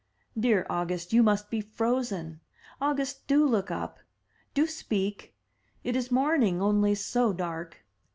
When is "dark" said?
7.33-7.85